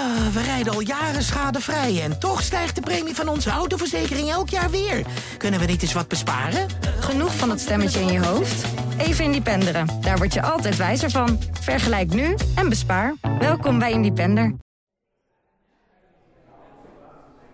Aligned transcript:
Ah, 0.00 0.26
we 0.32 0.42
rijden 0.42 0.72
al 0.72 0.80
jaren 0.80 1.22
schadevrij 1.22 2.02
en 2.02 2.18
toch 2.18 2.42
stijgt 2.42 2.74
de 2.74 2.80
premie 2.80 3.14
van 3.14 3.28
onze 3.28 3.50
autoverzekering 3.50 4.28
elk 4.30 4.48
jaar 4.48 4.70
weer. 4.70 5.06
Kunnen 5.36 5.60
we 5.60 5.66
niet 5.66 5.82
eens 5.82 5.92
wat 5.92 6.08
besparen? 6.08 6.66
Genoeg 7.00 7.36
van 7.36 7.48
dat 7.48 7.60
stemmetje 7.60 8.00
in 8.00 8.12
je 8.12 8.24
hoofd? 8.24 8.64
Even 8.98 9.24
Independeren. 9.24 9.86
Daar 10.00 10.16
word 10.16 10.34
je 10.34 10.42
altijd 10.42 10.76
wijzer 10.76 11.10
van. 11.10 11.38
Vergelijk 11.60 12.14
nu 12.14 12.34
en 12.54 12.68
bespaar. 12.68 13.14
Welkom 13.38 13.78
bij 13.78 13.92
Independer. 13.92 14.54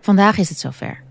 Vandaag 0.01 0.37
is 0.37 0.49
het 0.49 0.59
zover. 0.59 1.03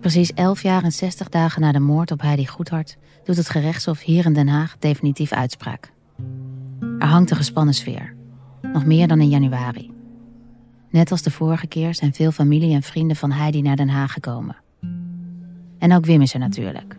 Precies 0.00 0.32
11 0.32 0.62
jaar 0.62 0.82
en 0.82 0.92
60 0.92 1.28
dagen 1.28 1.60
na 1.60 1.72
de 1.72 1.80
moord 1.80 2.10
op 2.10 2.20
Heidi 2.20 2.46
Goedhart 2.46 2.96
doet 3.24 3.36
het 3.36 3.48
gerechtshof 3.48 4.00
hier 4.00 4.24
in 4.24 4.32
Den 4.32 4.48
Haag 4.48 4.76
definitief 4.78 5.32
uitspraak. 5.32 5.92
Er 6.98 7.06
hangt 7.06 7.30
een 7.30 7.36
gespannen 7.36 7.74
sfeer. 7.74 8.14
Nog 8.62 8.84
meer 8.84 9.08
dan 9.08 9.20
in 9.20 9.28
januari. 9.28 9.91
Net 10.92 11.10
als 11.10 11.22
de 11.22 11.30
vorige 11.30 11.66
keer 11.66 11.94
zijn 11.94 12.14
veel 12.14 12.32
familie 12.32 12.74
en 12.74 12.82
vrienden 12.82 13.16
van 13.16 13.30
Heidi 13.30 13.62
naar 13.62 13.76
Den 13.76 13.88
Haag 13.88 14.12
gekomen. 14.12 14.56
En 15.78 15.92
ook 15.92 16.04
Wim 16.04 16.22
is 16.22 16.34
er 16.34 16.38
natuurlijk. 16.38 16.96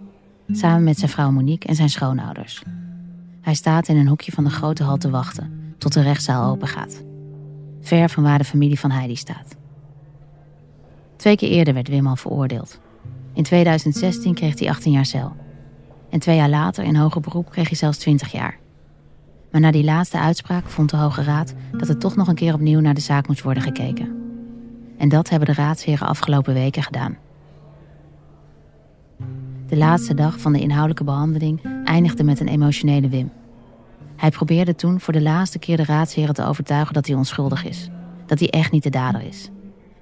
Samen 0.47 0.83
met 0.83 0.97
zijn 0.97 1.11
vrouw 1.11 1.31
Monique 1.31 1.67
en 1.67 1.75
zijn 1.75 1.89
schoonouders. 1.89 2.63
Hij 3.41 3.53
staat 3.53 3.87
in 3.87 3.97
een 3.97 4.07
hoekje 4.07 4.31
van 4.31 4.43
de 4.43 4.49
grote 4.49 4.83
hal 4.83 4.97
te 4.97 5.09
wachten 5.09 5.75
tot 5.77 5.93
de 5.93 6.01
rechtszaal 6.01 6.51
open 6.51 6.67
gaat. 6.67 7.03
Ver 7.81 8.09
van 8.09 8.23
waar 8.23 8.37
de 8.37 8.43
familie 8.43 8.79
van 8.79 8.91
Heidi 8.91 9.15
staat. 9.15 9.55
Twee 11.15 11.35
keer 11.35 11.49
eerder 11.49 11.73
werd 11.73 11.87
Wim 11.87 12.07
al 12.07 12.15
veroordeeld. 12.15 12.79
In 13.33 13.43
2016 13.43 14.33
kreeg 14.33 14.59
hij 14.59 14.69
18 14.69 14.91
jaar 14.91 15.05
cel. 15.05 15.35
En 16.09 16.19
twee 16.19 16.35
jaar 16.35 16.49
later 16.49 16.83
in 16.83 16.95
hoger 16.95 17.21
beroep 17.21 17.49
kreeg 17.51 17.67
hij 17.67 17.77
zelfs 17.77 17.97
20 17.97 18.31
jaar. 18.31 18.59
Maar 19.53 19.61
na 19.61 19.71
die 19.71 19.83
laatste 19.83 20.19
uitspraak 20.19 20.65
vond 20.69 20.89
de 20.89 20.97
Hoge 20.97 21.23
Raad 21.23 21.53
dat 21.71 21.89
er 21.89 21.97
toch 21.97 22.15
nog 22.15 22.27
een 22.27 22.35
keer 22.35 22.53
opnieuw 22.53 22.79
naar 22.79 22.93
de 22.93 23.01
zaak 23.01 23.27
moest 23.27 23.41
worden 23.41 23.63
gekeken. 23.63 24.21
En 24.97 25.09
dat 25.09 25.29
hebben 25.29 25.47
de 25.47 25.61
raadsheren 25.61 26.07
afgelopen 26.07 26.53
weken 26.53 26.83
gedaan. 26.83 27.17
De 29.67 29.77
laatste 29.77 30.13
dag 30.13 30.39
van 30.39 30.53
de 30.53 30.59
inhoudelijke 30.59 31.03
behandeling 31.03 31.61
eindigde 31.83 32.23
met 32.23 32.39
een 32.39 32.47
emotionele 32.47 33.09
Wim. 33.09 33.31
Hij 34.15 34.29
probeerde 34.29 34.75
toen 34.75 34.99
voor 34.99 35.13
de 35.13 35.21
laatste 35.21 35.59
keer 35.59 35.77
de 35.77 35.85
raadsheren 35.85 36.33
te 36.33 36.45
overtuigen 36.45 36.93
dat 36.93 37.07
hij 37.07 37.15
onschuldig 37.15 37.65
is. 37.65 37.89
Dat 38.25 38.39
hij 38.39 38.49
echt 38.49 38.71
niet 38.71 38.83
de 38.83 38.89
dader 38.89 39.21
is. 39.21 39.49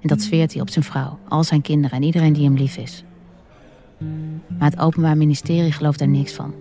En 0.00 0.08
dat 0.08 0.20
zweert 0.20 0.52
hij 0.52 0.62
op 0.62 0.70
zijn 0.70 0.84
vrouw, 0.84 1.18
al 1.28 1.44
zijn 1.44 1.62
kinderen 1.62 1.96
en 1.96 2.02
iedereen 2.02 2.32
die 2.32 2.44
hem 2.44 2.56
lief 2.56 2.76
is. 2.76 3.04
Maar 4.58 4.70
het 4.70 4.78
Openbaar 4.78 5.16
Ministerie 5.16 5.72
gelooft 5.72 5.98
daar 5.98 6.08
niks 6.08 6.32
van. 6.32 6.54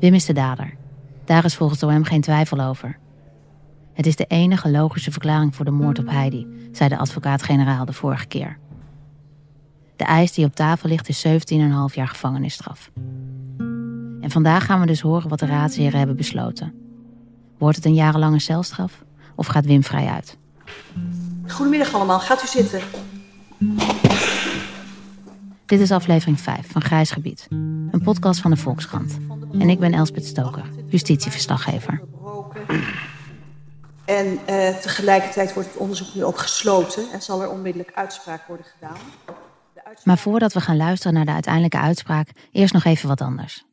Wim 0.00 0.14
is 0.14 0.24
de 0.24 0.32
dader. 0.32 0.80
Daar 1.24 1.44
is 1.44 1.54
volgens 1.54 1.82
OM 1.82 2.04
geen 2.04 2.20
twijfel 2.20 2.60
over. 2.60 2.98
Het 3.92 4.06
is 4.06 4.16
de 4.16 4.24
enige 4.24 4.70
logische 4.70 5.10
verklaring 5.10 5.54
voor 5.54 5.64
de 5.64 5.70
moord 5.70 5.98
op 5.98 6.08
Heidi, 6.08 6.46
zei 6.72 6.88
de 6.88 6.98
advocaat-generaal 6.98 7.84
de 7.84 7.92
vorige 7.92 8.26
keer. 8.26 8.58
De 9.96 10.04
eis 10.04 10.32
die 10.32 10.44
op 10.44 10.54
tafel 10.54 10.88
ligt 10.88 11.08
is 11.08 11.26
17,5 11.26 11.94
jaar 11.94 12.08
gevangenisstraf. 12.08 12.90
En 14.20 14.30
vandaag 14.30 14.64
gaan 14.64 14.80
we 14.80 14.86
dus 14.86 15.00
horen 15.00 15.28
wat 15.28 15.38
de 15.38 15.46
raadsheren 15.46 15.98
hebben 15.98 16.16
besloten. 16.16 16.74
Wordt 17.58 17.76
het 17.76 17.84
een 17.84 17.94
jarenlange 17.94 18.38
celstraf 18.38 19.04
of 19.34 19.46
gaat 19.46 19.66
Wim 19.66 19.82
vrij 19.82 20.06
uit? 20.06 20.38
Goedemiddag 21.46 21.94
allemaal, 21.94 22.20
gaat 22.20 22.42
u 22.42 22.46
zitten. 22.46 22.80
Dit 25.66 25.80
is 25.80 25.90
aflevering 25.90 26.40
5 26.40 26.70
van 26.70 26.82
Grijs 26.82 27.10
Gebied, 27.10 27.46
een 27.90 28.00
podcast 28.02 28.40
van 28.40 28.50
de 28.50 28.56
Volkskrant. 28.56 29.18
En 29.58 29.70
ik 29.70 29.78
ben 29.78 29.92
Elspet 29.92 30.26
Stoker, 30.26 30.64
justitieverslaggever. 30.92 32.02
En 34.04 34.38
eh, 34.46 34.76
tegelijkertijd 34.76 35.54
wordt 35.54 35.68
het 35.68 35.78
onderzoek 35.78 36.14
nu 36.14 36.24
ook 36.24 36.38
gesloten 36.38 37.04
en 37.12 37.22
zal 37.22 37.42
er 37.42 37.50
onmiddellijk 37.50 37.92
uitspraak 37.94 38.46
worden 38.46 38.66
gedaan. 38.66 38.96
Uitspraak... 39.74 40.04
Maar 40.04 40.18
voordat 40.18 40.52
we 40.52 40.60
gaan 40.60 40.76
luisteren 40.76 41.14
naar 41.14 41.24
de 41.24 41.32
uiteindelijke 41.32 41.78
uitspraak, 41.78 42.28
eerst 42.52 42.72
nog 42.72 42.84
even 42.84 43.08
wat 43.08 43.20
anders. 43.20 43.64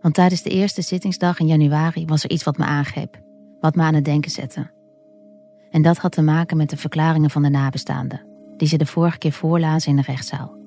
Want 0.00 0.14
tijdens 0.14 0.42
de 0.42 0.50
eerste 0.50 0.82
zittingsdag 0.82 1.38
in 1.38 1.46
januari 1.46 2.04
was 2.04 2.24
er 2.24 2.30
iets 2.30 2.44
wat 2.44 2.58
me 2.58 2.64
aangreep, 2.64 3.20
wat 3.60 3.74
me 3.74 3.82
aan 3.82 3.94
het 3.94 4.04
denken 4.04 4.30
zette. 4.30 4.70
En 5.70 5.82
dat 5.82 5.98
had 5.98 6.12
te 6.12 6.22
maken 6.22 6.56
met 6.56 6.70
de 6.70 6.76
verklaringen 6.76 7.30
van 7.30 7.42
de 7.42 7.48
nabestaanden, 7.48 8.26
die 8.56 8.68
ze 8.68 8.76
de 8.76 8.86
vorige 8.86 9.18
keer 9.18 9.32
voorlazen 9.32 9.90
in 9.90 9.96
de 9.96 10.02
rechtszaal. 10.02 10.58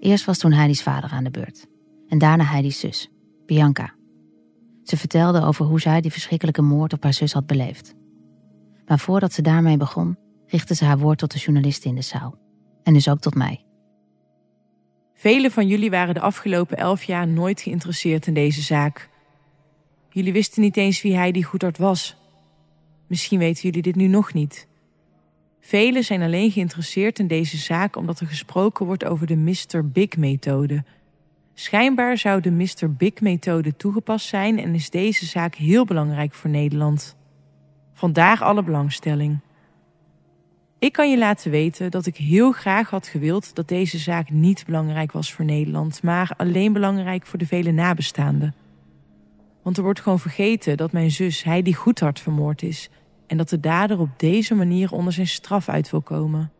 Eerst 0.00 0.24
was 0.24 0.38
toen 0.38 0.52
Heidi's 0.52 0.82
vader 0.82 1.10
aan 1.10 1.24
de 1.24 1.30
beurt, 1.30 1.66
en 2.08 2.18
daarna 2.18 2.44
Heidi's 2.44 2.78
zus, 2.78 3.10
Bianca. 3.46 3.94
Ze 4.82 4.96
vertelde 4.96 5.42
over 5.42 5.64
hoe 5.64 5.80
zij 5.80 6.00
die 6.00 6.12
verschrikkelijke 6.12 6.62
moord 6.62 6.92
op 6.92 7.02
haar 7.02 7.14
zus 7.14 7.32
had 7.32 7.46
beleefd. 7.46 7.94
Maar 8.86 8.98
voordat 8.98 9.32
ze 9.32 9.42
daarmee 9.42 9.76
begon, 9.76 10.16
richtte 10.46 10.74
ze 10.74 10.84
haar 10.84 10.98
woord 10.98 11.18
tot 11.18 11.32
de 11.32 11.38
journalisten 11.38 11.90
in 11.90 11.96
de 11.96 12.02
zaal. 12.02 12.38
En 12.82 12.92
dus 12.92 13.08
ook 13.08 13.20
tot 13.20 13.34
mij. 13.34 13.64
Velen 15.14 15.50
van 15.50 15.66
jullie 15.66 15.90
waren 15.90 16.14
de 16.14 16.20
afgelopen 16.20 16.76
elf 16.76 17.02
jaar 17.02 17.28
nooit 17.28 17.60
geïnteresseerd 17.60 18.26
in 18.26 18.34
deze 18.34 18.62
zaak. 18.62 19.08
Jullie 20.10 20.32
wisten 20.32 20.62
niet 20.62 20.76
eens 20.76 21.02
wie 21.02 21.16
Heidi 21.16 21.42
Goedhart 21.42 21.78
was. 21.78 22.16
Misschien 23.06 23.38
weten 23.38 23.62
jullie 23.62 23.82
dit 23.82 23.94
nu 23.94 24.06
nog 24.06 24.32
niet. 24.32 24.68
Velen 25.60 26.04
zijn 26.04 26.22
alleen 26.22 26.50
geïnteresseerd 26.50 27.18
in 27.18 27.26
deze 27.26 27.56
zaak 27.56 27.96
omdat 27.96 28.20
er 28.20 28.26
gesproken 28.26 28.86
wordt 28.86 29.04
over 29.04 29.26
de 29.26 29.36
Mr. 29.36 29.88
Big-methode. 29.90 30.84
Schijnbaar 31.58 32.18
zou 32.18 32.40
de 32.40 32.50
Mr. 32.50 32.94
Big-methode 32.96 33.76
toegepast 33.76 34.26
zijn 34.26 34.58
en 34.58 34.74
is 34.74 34.90
deze 34.90 35.26
zaak 35.26 35.54
heel 35.54 35.84
belangrijk 35.84 36.34
voor 36.34 36.50
Nederland. 36.50 37.16
Vandaar 37.92 38.42
alle 38.42 38.62
belangstelling. 38.62 39.38
Ik 40.78 40.92
kan 40.92 41.10
je 41.10 41.18
laten 41.18 41.50
weten 41.50 41.90
dat 41.90 42.06
ik 42.06 42.16
heel 42.16 42.52
graag 42.52 42.90
had 42.90 43.06
gewild 43.06 43.54
dat 43.54 43.68
deze 43.68 43.98
zaak 43.98 44.30
niet 44.30 44.64
belangrijk 44.66 45.12
was 45.12 45.32
voor 45.32 45.44
Nederland, 45.44 46.02
maar 46.02 46.32
alleen 46.36 46.72
belangrijk 46.72 47.26
voor 47.26 47.38
de 47.38 47.46
vele 47.46 47.72
nabestaanden. 47.72 48.54
Want 49.62 49.76
er 49.76 49.82
wordt 49.82 50.00
gewoon 50.00 50.20
vergeten 50.20 50.76
dat 50.76 50.92
mijn 50.92 51.10
zus 51.10 51.42
Heidi 51.42 51.74
Goedhart 51.74 52.20
vermoord 52.20 52.62
is 52.62 52.90
en 53.26 53.36
dat 53.36 53.48
de 53.48 53.60
dader 53.60 53.98
op 53.98 54.10
deze 54.16 54.54
manier 54.54 54.92
onder 54.92 55.12
zijn 55.12 55.26
straf 55.26 55.68
uit 55.68 55.90
wil 55.90 56.02
komen. 56.02 56.50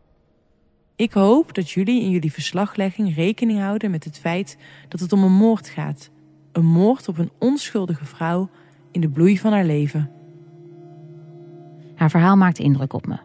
Ik 0.97 1.11
hoop 1.11 1.53
dat 1.53 1.69
jullie 1.69 2.01
in 2.01 2.09
jullie 2.09 2.31
verslaglegging 2.31 3.15
rekening 3.15 3.59
houden 3.59 3.91
met 3.91 4.03
het 4.03 4.19
feit 4.19 4.57
dat 4.87 4.99
het 4.99 5.13
om 5.13 5.23
een 5.23 5.33
moord 5.33 5.69
gaat. 5.69 6.09
Een 6.51 6.65
moord 6.65 7.07
op 7.07 7.17
een 7.17 7.31
onschuldige 7.39 8.05
vrouw 8.05 8.49
in 8.91 9.01
de 9.01 9.09
bloei 9.09 9.37
van 9.37 9.51
haar 9.51 9.65
leven. 9.65 10.11
Haar 11.95 12.09
verhaal 12.09 12.35
maakte 12.35 12.63
indruk 12.63 12.93
op 12.93 13.07
me. 13.07 13.17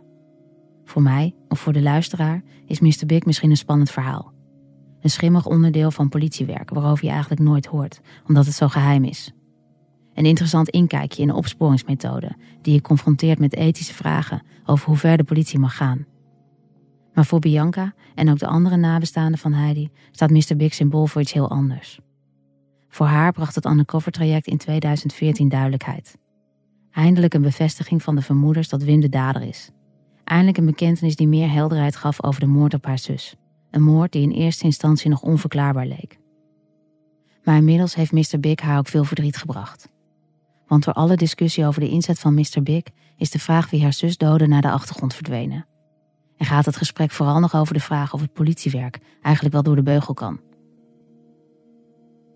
Voor 0.84 1.02
mij, 1.02 1.34
of 1.48 1.60
voor 1.60 1.72
de 1.72 1.82
luisteraar, 1.82 2.42
is 2.66 2.80
Mr. 2.80 3.06
Big 3.06 3.24
misschien 3.24 3.50
een 3.50 3.56
spannend 3.56 3.90
verhaal. 3.90 4.32
Een 5.00 5.10
schimmig 5.10 5.46
onderdeel 5.46 5.90
van 5.90 6.08
politiewerk 6.08 6.70
waarover 6.70 7.04
je 7.04 7.10
eigenlijk 7.10 7.40
nooit 7.40 7.66
hoort, 7.66 8.00
omdat 8.26 8.46
het 8.46 8.54
zo 8.54 8.68
geheim 8.68 9.04
is. 9.04 9.32
Een 10.14 10.26
interessant 10.26 10.68
inkijkje 10.68 11.22
in 11.22 11.28
de 11.28 11.34
opsporingsmethode 11.34 12.36
die 12.62 12.74
je 12.74 12.80
confronteert 12.80 13.38
met 13.38 13.54
ethische 13.54 13.94
vragen 13.94 14.42
over 14.64 14.86
hoe 14.86 14.96
ver 14.96 15.16
de 15.16 15.24
politie 15.24 15.58
mag 15.58 15.76
gaan. 15.76 16.06
Maar 17.14 17.26
voor 17.26 17.38
Bianca 17.38 17.94
en 18.14 18.30
ook 18.30 18.38
de 18.38 18.46
andere 18.46 18.76
nabestaanden 18.76 19.38
van 19.38 19.52
Heidi 19.52 19.90
staat 20.10 20.30
Mr. 20.30 20.56
Big 20.56 20.74
symbool 20.74 21.06
voor 21.06 21.20
iets 21.20 21.32
heel 21.32 21.50
anders. 21.50 22.00
Voor 22.88 23.06
haar 23.06 23.32
bracht 23.32 23.54
het 23.54 23.64
undercover 23.64 24.12
traject 24.12 24.46
in 24.46 24.56
2014 24.56 25.48
duidelijkheid. 25.48 26.18
Eindelijk 26.90 27.34
een 27.34 27.42
bevestiging 27.42 28.02
van 28.02 28.14
de 28.14 28.22
vermoeders 28.22 28.68
dat 28.68 28.82
Wim 28.82 29.00
de 29.00 29.08
dader 29.08 29.42
is. 29.42 29.70
Eindelijk 30.24 30.58
een 30.58 30.66
bekentenis 30.66 31.16
die 31.16 31.28
meer 31.28 31.50
helderheid 31.50 31.96
gaf 31.96 32.22
over 32.24 32.40
de 32.40 32.46
moord 32.46 32.74
op 32.74 32.84
haar 32.84 32.98
zus. 32.98 33.36
Een 33.70 33.82
moord 33.82 34.12
die 34.12 34.22
in 34.22 34.30
eerste 34.30 34.64
instantie 34.64 35.10
nog 35.10 35.22
onverklaarbaar 35.22 35.86
leek. 35.86 36.18
Maar 37.44 37.56
inmiddels 37.56 37.94
heeft 37.94 38.12
Mr. 38.12 38.40
Big 38.40 38.60
haar 38.60 38.78
ook 38.78 38.88
veel 38.88 39.04
verdriet 39.04 39.36
gebracht. 39.36 39.88
Want 40.66 40.84
door 40.84 40.94
alle 40.94 41.16
discussie 41.16 41.66
over 41.66 41.80
de 41.80 41.88
inzet 41.88 42.18
van 42.18 42.34
Mr. 42.34 42.62
Big 42.62 42.82
is 43.16 43.30
de 43.30 43.38
vraag 43.38 43.70
wie 43.70 43.82
haar 43.82 43.92
zus 43.92 44.16
doodde 44.16 44.46
naar 44.46 44.62
de 44.62 44.70
achtergrond 44.70 45.14
verdwenen. 45.14 45.66
En 46.42 46.48
gaat 46.48 46.66
het 46.66 46.76
gesprek 46.76 47.10
vooral 47.10 47.40
nog 47.40 47.54
over 47.54 47.74
de 47.74 47.80
vraag 47.80 48.12
of 48.12 48.20
het 48.20 48.32
politiewerk 48.32 48.98
eigenlijk 49.20 49.54
wel 49.54 49.62
door 49.62 49.76
de 49.76 49.82
beugel 49.82 50.14
kan. 50.14 50.40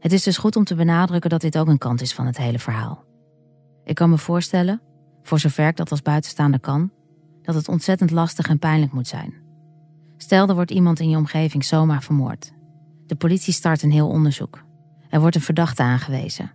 Het 0.01 0.13
is 0.13 0.23
dus 0.23 0.39
goed 0.39 0.57
om 0.57 0.65
te 0.65 0.75
benadrukken 0.75 1.31
dat 1.31 1.41
dit 1.41 1.59
ook 1.59 1.69
een 1.69 1.79
kant 1.79 2.01
is 2.01 2.15
van 2.15 2.27
het 2.27 2.37
hele 2.37 2.59
verhaal. 2.59 3.05
Ik 3.85 3.95
kan 3.95 4.11
me 4.11 4.19
voorstellen, 4.19 4.81
voor 5.23 5.39
zover 5.39 5.69
ik 5.69 5.77
dat 5.77 5.91
als 5.91 6.03
buitenstaander 6.03 6.61
kan, 6.61 6.91
dat 7.43 7.55
het 7.55 7.69
ontzettend 7.69 8.11
lastig 8.11 8.49
en 8.49 8.59
pijnlijk 8.59 8.93
moet 8.93 9.09
zijn. 9.09 9.35
Stel 10.17 10.49
er 10.49 10.55
wordt 10.55 10.71
iemand 10.71 11.01
in 11.01 11.09
je 11.09 11.17
omgeving 11.17 11.65
zomaar 11.65 12.03
vermoord. 12.03 12.53
De 13.07 13.17
politie 13.17 13.53
start 13.53 13.83
een 13.83 13.93
heel 13.93 14.09
onderzoek. 14.09 14.65
Er 15.09 15.21
wordt 15.21 15.37
een 15.37 15.43
verdachte 15.43 15.83
aangewezen. 15.83 16.53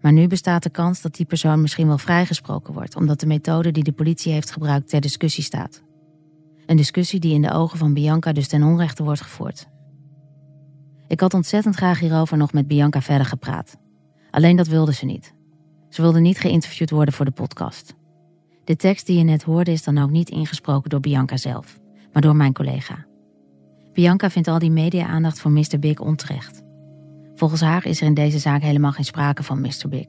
Maar 0.00 0.12
nu 0.12 0.26
bestaat 0.26 0.62
de 0.62 0.70
kans 0.70 1.00
dat 1.00 1.14
die 1.14 1.26
persoon 1.26 1.60
misschien 1.60 1.86
wel 1.86 1.98
vrijgesproken 1.98 2.74
wordt, 2.74 2.96
omdat 2.96 3.20
de 3.20 3.26
methode 3.26 3.70
die 3.70 3.84
de 3.84 3.92
politie 3.92 4.32
heeft 4.32 4.50
gebruikt 4.50 4.88
ter 4.88 5.00
discussie 5.00 5.44
staat. 5.44 5.82
Een 6.72 6.78
discussie 6.78 7.20
die 7.20 7.34
in 7.34 7.42
de 7.42 7.52
ogen 7.52 7.78
van 7.78 7.94
Bianca 7.94 8.32
dus 8.32 8.48
ten 8.48 8.62
onrechte 8.62 9.02
wordt 9.02 9.20
gevoerd. 9.20 9.68
Ik 11.08 11.20
had 11.20 11.34
ontzettend 11.34 11.74
graag 11.74 11.98
hierover 11.98 12.36
nog 12.36 12.52
met 12.52 12.66
Bianca 12.66 13.00
verder 13.00 13.26
gepraat. 13.26 13.76
Alleen 14.30 14.56
dat 14.56 14.66
wilde 14.66 14.92
ze 14.92 15.04
niet. 15.04 15.34
Ze 15.88 16.02
wilde 16.02 16.20
niet 16.20 16.38
geïnterviewd 16.38 16.90
worden 16.90 17.14
voor 17.14 17.24
de 17.24 17.30
podcast. 17.30 17.94
De 18.64 18.76
tekst 18.76 19.06
die 19.06 19.18
je 19.18 19.24
net 19.24 19.42
hoorde 19.42 19.70
is 19.70 19.82
dan 19.82 19.98
ook 19.98 20.10
niet 20.10 20.30
ingesproken 20.30 20.90
door 20.90 21.00
Bianca 21.00 21.36
zelf, 21.36 21.78
maar 22.12 22.22
door 22.22 22.36
mijn 22.36 22.52
collega. 22.52 23.06
Bianca 23.92 24.30
vindt 24.30 24.48
al 24.48 24.58
die 24.58 24.70
media-aandacht 24.70 25.40
voor 25.40 25.50
Mr. 25.50 25.78
Big 25.78 25.98
onterecht. 25.98 26.62
Volgens 27.34 27.60
haar 27.60 27.86
is 27.86 28.00
er 28.00 28.06
in 28.06 28.14
deze 28.14 28.38
zaak 28.38 28.62
helemaal 28.62 28.92
geen 28.92 29.04
sprake 29.04 29.42
van 29.42 29.60
Mr. 29.60 29.88
Big. 29.88 30.06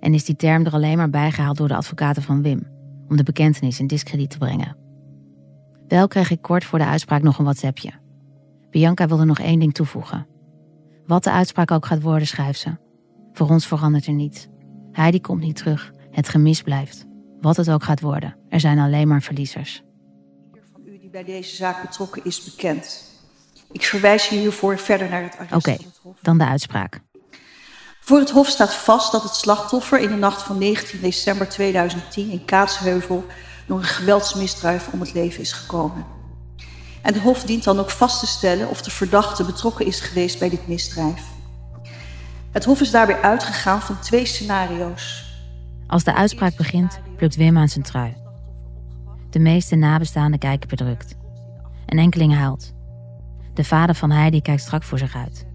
En 0.00 0.14
is 0.14 0.24
die 0.24 0.36
term 0.36 0.64
er 0.66 0.72
alleen 0.72 0.96
maar 0.96 1.10
bijgehaald 1.10 1.56
door 1.56 1.68
de 1.68 1.76
advocaten 1.76 2.22
van 2.22 2.42
Wim, 2.42 2.66
om 3.08 3.16
de 3.16 3.22
bekentenis 3.22 3.80
in 3.80 3.86
discrediet 3.86 4.30
te 4.30 4.38
brengen. 4.38 4.81
Wel 5.92 6.08
kreeg 6.08 6.30
ik 6.30 6.42
kort 6.42 6.64
voor 6.64 6.78
de 6.78 6.84
uitspraak 6.84 7.22
nog 7.22 7.38
een 7.38 7.44
WhatsAppje. 7.44 7.90
Bianca 8.70 9.06
wilde 9.06 9.24
nog 9.24 9.38
één 9.38 9.58
ding 9.58 9.74
toevoegen. 9.74 10.26
Wat 11.06 11.24
de 11.24 11.30
uitspraak 11.30 11.70
ook 11.70 11.86
gaat 11.86 12.02
worden, 12.02 12.26
schrijft 12.26 12.60
ze. 12.60 12.76
Voor 13.32 13.48
ons 13.48 13.66
verandert 13.66 14.06
er 14.06 14.12
niets. 14.12 14.46
Heidi 14.92 15.20
komt 15.20 15.40
niet 15.40 15.56
terug. 15.56 15.92
Het 16.10 16.28
gemis 16.28 16.62
blijft. 16.62 17.06
Wat 17.40 17.56
het 17.56 17.70
ook 17.70 17.82
gaat 17.82 18.00
worden, 18.00 18.36
er 18.48 18.60
zijn 18.60 18.78
alleen 18.78 19.08
maar 19.08 19.22
verliezers. 19.22 19.82
Ieder 20.46 20.68
van 20.72 20.80
u 20.84 20.98
die 20.98 21.10
bij 21.10 21.24
deze 21.24 21.56
zaak 21.56 21.82
betrokken 21.82 22.24
is 22.24 22.44
bekend. 22.44 23.04
Ik 23.72 23.82
verwijs 23.82 24.32
u 24.32 24.36
hiervoor 24.36 24.78
verder 24.78 25.08
naar 25.08 25.22
het 25.22 25.38
arrest 25.38 25.54
Oké, 25.54 25.74
van 25.74 25.84
het 25.84 25.98
Hof. 26.02 26.16
dan 26.22 26.38
de 26.38 26.46
uitspraak. 26.46 27.00
Voor 28.00 28.18
het 28.18 28.30
Hof 28.30 28.46
staat 28.46 28.74
vast 28.74 29.12
dat 29.12 29.22
het 29.22 29.34
slachtoffer 29.34 29.98
in 29.98 30.08
de 30.08 30.16
nacht 30.16 30.42
van 30.42 30.58
19 30.58 31.00
december 31.00 31.48
2010 31.48 32.30
in 32.30 32.44
Kaatsheuvel 32.44 33.24
door 33.66 33.78
een 33.78 33.84
geweldsmisdrijf 33.84 34.88
om 34.92 35.00
het 35.00 35.12
leven 35.12 35.40
is 35.40 35.52
gekomen. 35.52 36.04
En 37.02 37.14
het 37.14 37.22
Hof 37.22 37.42
dient 37.44 37.64
dan 37.64 37.78
ook 37.78 37.90
vast 37.90 38.20
te 38.20 38.26
stellen 38.26 38.68
of 38.68 38.82
de 38.82 38.90
verdachte 38.90 39.44
betrokken 39.44 39.86
is 39.86 40.00
geweest 40.00 40.38
bij 40.38 40.48
dit 40.48 40.68
misdrijf. 40.68 41.22
Het 42.50 42.64
Hof 42.64 42.80
is 42.80 42.90
daarbij 42.90 43.20
uitgegaan 43.20 43.82
van 43.82 44.00
twee 44.00 44.26
scenario's. 44.26 45.24
Als 45.86 46.04
de 46.04 46.14
uitspraak 46.14 46.56
begint, 46.56 47.00
plukt 47.16 47.36
Wim 47.36 47.58
aan 47.58 47.68
zijn 47.68 47.84
trui. 47.84 48.16
De 49.30 49.38
meeste 49.38 49.76
nabestaanden 49.76 50.38
kijken 50.38 50.68
bedrukt. 50.68 51.14
Een 51.86 51.98
enkeling 51.98 52.34
huilt. 52.34 52.72
De 53.54 53.64
vader 53.64 53.94
van 53.94 54.10
Heidi 54.10 54.42
kijkt 54.42 54.62
strak 54.62 54.82
voor 54.82 54.98
zich 54.98 55.16
uit. 55.16 55.46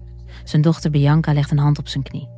Zijn 0.44 0.62
dochter 0.62 0.90
Bianca 0.90 1.32
legt 1.32 1.50
een 1.50 1.58
hand 1.58 1.78
op 1.78 1.88
zijn 1.88 2.04
knie. 2.04 2.28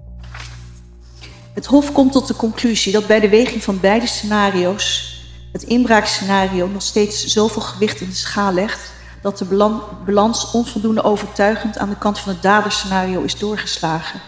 Het 1.54 1.66
Hof 1.66 1.92
komt 1.92 2.12
tot 2.12 2.26
de 2.26 2.36
conclusie 2.36 2.92
dat 2.92 3.06
bij 3.06 3.20
de 3.20 3.28
weging 3.28 3.62
van 3.62 3.80
beide 3.80 4.06
scenario's 4.06 5.09
het 5.52 5.62
inbraakscenario 5.62 6.68
nog 6.68 6.82
steeds 6.82 7.26
zoveel 7.26 7.62
gewicht 7.62 8.00
in 8.00 8.08
de 8.08 8.14
schaal 8.14 8.52
legt 8.52 8.92
dat 9.22 9.38
de 9.38 9.78
balans 10.04 10.50
onvoldoende 10.50 11.02
overtuigend 11.02 11.78
aan 11.78 11.88
de 11.88 11.98
kant 11.98 12.18
van 12.18 12.32
het 12.32 12.42
daderscenario 12.42 13.22
is 13.22 13.38
doorgeslagen. 13.38 14.20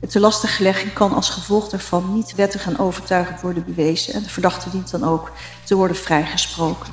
De 0.00 0.06
telastiglegging 0.06 0.92
kan 0.92 1.12
als 1.12 1.30
gevolg 1.30 1.68
daarvan 1.68 2.14
niet 2.14 2.34
wettig 2.34 2.66
en 2.66 2.78
overtuigend 2.78 3.40
worden 3.40 3.64
bewezen 3.64 4.14
en 4.14 4.22
de 4.22 4.28
verdachte 4.28 4.70
dient 4.70 4.90
dan 4.90 5.04
ook 5.04 5.32
te 5.64 5.74
worden 5.74 5.96
vrijgesproken. 5.96 6.92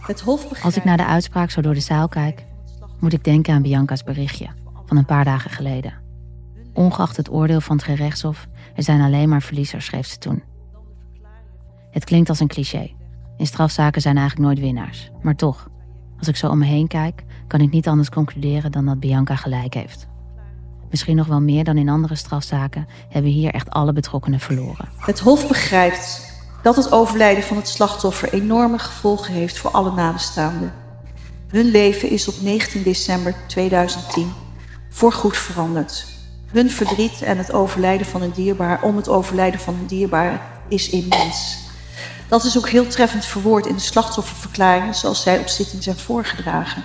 Het 0.00 0.20
Hof. 0.20 0.62
Als 0.62 0.76
ik 0.76 0.84
naar 0.84 0.96
de 0.96 1.06
uitspraak 1.06 1.50
zo 1.50 1.60
door 1.60 1.74
de 1.74 1.80
zaal 1.80 2.08
kijk, 2.08 2.44
moet 3.00 3.12
ik 3.12 3.24
denken 3.24 3.54
aan 3.54 3.62
Bianca's 3.62 4.02
berichtje 4.02 4.48
van 4.86 4.96
een 4.96 5.04
paar 5.04 5.24
dagen 5.24 5.50
geleden. 5.50 5.94
Ongeacht 6.72 7.16
het 7.16 7.30
oordeel 7.30 7.60
van 7.60 7.76
het 7.76 7.84
gerechtshof, 7.84 8.46
er 8.74 8.82
zijn 8.82 9.00
alleen 9.00 9.28
maar 9.28 9.42
verliezers, 9.42 9.84
schreef 9.84 10.06
ze 10.06 10.18
toen. 10.18 10.42
Het 11.94 12.04
klinkt 12.04 12.28
als 12.28 12.40
een 12.40 12.46
cliché. 12.46 12.90
In 13.36 13.46
strafzaken 13.46 14.00
zijn 14.00 14.16
eigenlijk 14.16 14.46
nooit 14.48 14.66
winnaars. 14.66 15.10
Maar 15.22 15.36
toch, 15.36 15.68
als 16.18 16.28
ik 16.28 16.36
zo 16.36 16.48
om 16.48 16.58
me 16.58 16.64
heen 16.64 16.86
kijk, 16.86 17.24
kan 17.46 17.60
ik 17.60 17.70
niet 17.70 17.88
anders 17.88 18.08
concluderen 18.08 18.72
dan 18.72 18.84
dat 18.84 19.00
Bianca 19.00 19.36
gelijk 19.36 19.74
heeft. 19.74 20.06
Misschien 20.90 21.16
nog 21.16 21.26
wel 21.26 21.40
meer 21.40 21.64
dan 21.64 21.76
in 21.76 21.88
andere 21.88 22.14
strafzaken 22.14 22.86
hebben 23.08 23.30
hier 23.30 23.52
echt 23.52 23.70
alle 23.70 23.92
betrokkenen 23.92 24.40
verloren. 24.40 24.88
Het 24.96 25.20
Hof 25.20 25.48
begrijpt 25.48 26.32
dat 26.62 26.76
het 26.76 26.92
overlijden 26.92 27.44
van 27.44 27.56
het 27.56 27.68
slachtoffer 27.68 28.32
enorme 28.32 28.78
gevolgen 28.78 29.34
heeft 29.34 29.58
voor 29.58 29.70
alle 29.70 29.92
nabestaanden. 29.92 30.72
Hun 31.48 31.66
leven 31.66 32.10
is 32.10 32.28
op 32.28 32.34
19 32.40 32.82
december 32.82 33.34
2010 33.46 34.32
voorgoed 34.90 35.36
veranderd. 35.36 36.06
Hun 36.46 36.70
verdriet 36.70 37.22
en 37.22 37.38
het 37.38 37.52
overlijden 37.52 38.06
van 38.06 38.22
een 38.22 38.32
dierbaar 38.32 38.82
om 38.82 38.96
het 38.96 39.08
overlijden 39.08 39.60
van 39.60 39.74
een 39.74 39.86
dierbaar 39.86 40.40
is 40.68 40.90
immens. 40.90 41.63
Dat 42.28 42.44
is 42.44 42.58
ook 42.58 42.68
heel 42.68 42.86
treffend 42.86 43.24
verwoord 43.24 43.66
in 43.66 43.74
de 43.74 43.80
slachtofferverklaringen 43.80 44.94
zoals 44.94 45.22
zij 45.22 45.38
op 45.38 45.48
zitting 45.48 45.82
zijn 45.82 45.96
voorgedragen. 45.96 46.82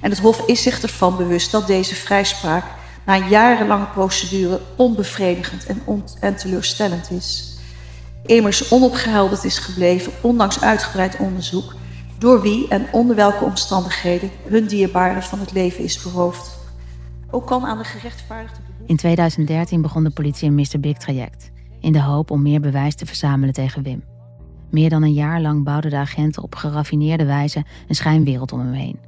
En 0.00 0.10
het 0.10 0.18
Hof 0.18 0.42
is 0.46 0.62
zich 0.62 0.82
ervan 0.82 1.16
bewust 1.16 1.50
dat 1.50 1.66
deze 1.66 1.94
vrijspraak 1.94 2.64
na 3.06 3.16
jarenlange 3.16 3.86
procedure 3.86 4.60
onbevredigend 4.76 5.66
en, 5.66 5.82
on 5.84 6.04
en 6.20 6.36
teleurstellend 6.36 7.10
is. 7.10 7.58
Immers 8.24 8.70
onopgehelderd 8.70 9.44
is 9.44 9.58
gebleven, 9.58 10.12
ondanks 10.20 10.60
uitgebreid 10.60 11.16
onderzoek, 11.16 11.74
door 12.18 12.42
wie 12.42 12.68
en 12.68 12.86
onder 12.92 13.16
welke 13.16 13.44
omstandigheden 13.44 14.30
hun 14.48 14.66
dierbare 14.66 15.22
van 15.22 15.40
het 15.40 15.52
leven 15.52 15.84
is 15.84 16.02
beroofd. 16.02 16.58
Ook 17.30 17.46
kan 17.46 17.64
aan 17.66 17.78
de 17.78 17.84
gerechtvaardigde. 17.84 18.60
In 18.86 18.96
2013 18.96 19.82
begon 19.82 20.04
de 20.04 20.10
politie 20.10 20.48
een 20.48 20.54
Mr. 20.54 20.80
Big 20.80 20.96
traject, 20.96 21.50
in 21.80 21.92
de 21.92 22.02
hoop 22.02 22.30
om 22.30 22.42
meer 22.42 22.60
bewijs 22.60 22.94
te 22.94 23.06
verzamelen 23.06 23.54
tegen 23.54 23.82
Wim. 23.82 24.02
Meer 24.70 24.90
dan 24.90 25.02
een 25.02 25.12
jaar 25.12 25.40
lang 25.40 25.64
bouwden 25.64 25.90
de 25.90 25.96
agenten 25.96 26.42
op 26.42 26.54
geraffineerde 26.54 27.24
wijze 27.24 27.64
een 27.88 27.94
schijnwereld 27.94 28.52
om 28.52 28.58
hem 28.58 28.72
heen. 28.72 28.98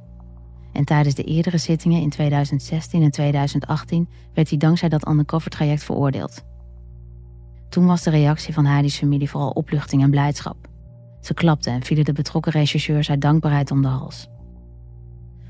En 0.73 0.85
tijdens 0.85 1.15
de 1.15 1.23
eerdere 1.23 1.57
zittingen 1.57 2.01
in 2.01 2.09
2016 2.09 3.01
en 3.01 3.11
2018 3.11 4.09
werd 4.33 4.49
hij 4.49 4.57
dankzij 4.57 4.89
dat 4.89 5.07
undercover 5.07 5.51
traject 5.51 5.83
veroordeeld. 5.83 6.43
Toen 7.69 7.85
was 7.85 8.03
de 8.03 8.09
reactie 8.09 8.53
van 8.53 8.65
Heidi's 8.65 8.97
familie 8.97 9.29
vooral 9.29 9.49
opluchting 9.49 10.01
en 10.01 10.09
blijdschap. 10.09 10.67
Ze 11.21 11.33
klapten 11.33 11.73
en 11.73 11.83
vielen 11.83 12.05
de 12.05 12.13
betrokken 12.13 12.51
rechercheurs 12.51 13.09
uit 13.09 13.21
dankbaarheid 13.21 13.71
om 13.71 13.81
de 13.81 13.87
hals. 13.87 14.27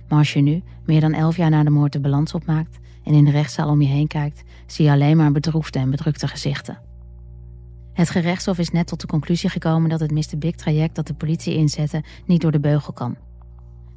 Maar 0.07 0.18
als 0.18 0.33
je 0.33 0.42
nu, 0.42 0.63
meer 0.86 1.01
dan 1.01 1.13
elf 1.13 1.38
jaar 1.38 1.50
na 1.50 1.63
de 1.63 1.69
moord, 1.69 1.94
de 1.94 2.00
balans 2.00 2.33
opmaakt 2.33 2.80
en 3.04 3.13
in 3.13 3.25
de 3.25 3.31
rechtszaal 3.31 3.69
om 3.69 3.81
je 3.81 3.88
heen 3.88 4.07
kijkt, 4.07 4.44
zie 4.65 4.86
je 4.86 4.92
alleen 4.92 5.18
maar 5.18 5.31
bedroefde 5.31 5.80
en 5.80 5.89
bedrukte 5.89 6.27
gezichten. 6.27 6.88
Het 8.00 8.10
gerechtshof 8.10 8.57
is 8.57 8.69
net 8.69 8.88
tot 8.88 9.01
de 9.01 9.07
conclusie 9.07 9.50
gekomen 9.50 9.90
dat 9.90 10.00
het 10.00 10.12
Mr. 10.12 10.38
Big 10.38 10.56
traject 10.56 10.96
dat 10.96 11.07
de 11.07 11.13
politie 11.13 11.56
inzette 11.56 12.04
niet 12.25 12.42
door 12.42 12.51
de 12.51 12.60
beugel 12.60 12.94
kan. 12.94 13.18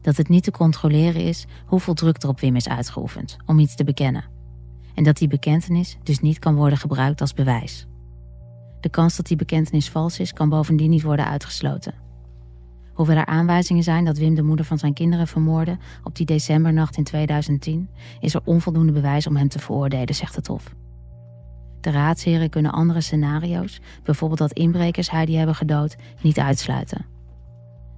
Dat 0.01 0.17
het 0.17 0.29
niet 0.29 0.45
te 0.45 0.51
controleren 0.51 1.23
is 1.23 1.47
hoeveel 1.67 1.95
druk 1.95 2.23
er 2.23 2.29
op 2.29 2.41
Wim 2.41 2.57
is 2.57 2.69
uitgeoefend 2.69 3.37
om 3.47 3.59
iets 3.59 3.75
te 3.75 3.85
bekennen. 3.85 4.25
En 4.95 5.05
dat 5.05 5.17
die 5.17 5.29
bekentenis 5.29 5.99
dus 6.03 6.21
niet 6.21 6.39
kan 6.39 6.55
worden 6.55 6.79
gebruikt 6.79 7.21
als 7.21 7.33
bewijs. 7.33 7.87
De 8.81 8.89
kans 8.89 9.17
dat 9.17 9.27
die 9.27 9.37
bekentenis 9.37 9.91
vals 9.91 10.19
is, 10.19 10.33
kan 10.33 10.49
bovendien 10.49 10.91
niet 10.91 11.03
worden 11.03 11.27
uitgesloten. 11.27 11.95
Hoewel 12.93 13.17
er 13.17 13.27
aanwijzingen 13.27 13.83
zijn 13.83 14.05
dat 14.05 14.19
Wim 14.19 14.35
de 14.35 14.43
moeder 14.43 14.65
van 14.65 14.79
zijn 14.79 14.93
kinderen 14.93 15.27
vermoordde 15.27 15.79
op 16.05 16.17
die 16.17 16.27
decembernacht 16.27 16.97
in 16.97 17.05
2010, 17.05 17.89
is 18.21 18.35
er 18.35 18.41
onvoldoende 18.45 18.93
bewijs 18.93 19.27
om 19.27 19.37
hem 19.37 19.49
te 19.49 19.59
veroordelen, 19.59 20.15
zegt 20.15 20.37
het 20.37 20.47
Hof. 20.47 20.75
De 21.83 21.91
raadsheren 21.91 22.51
kunnen 22.51 22.73
andere 22.73 23.01
scenario's, 23.01 23.81
bijvoorbeeld 24.03 24.39
dat 24.39 24.53
inbrekers 24.53 25.11
Heidi 25.11 25.37
hebben 25.37 25.55
gedood, 25.55 25.97
niet 26.21 26.39
uitsluiten. 26.39 27.07